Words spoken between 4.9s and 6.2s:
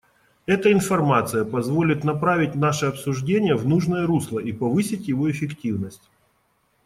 его эффективность.